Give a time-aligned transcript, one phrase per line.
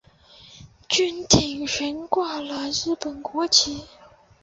[0.87, 3.85] 军舰悬挂了日本国旗。